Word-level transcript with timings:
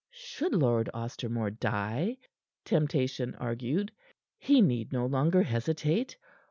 Should 0.09 0.53
Lord 0.55 0.89
Ostermore 0.95 1.51
die, 1.59 2.17
Temptation 2.65 3.35
argued, 3.35 3.91
he 4.39 4.59
need 4.59 4.91
no 4.91 5.05
longer 5.05 5.43
hesitate. 5.43 6.17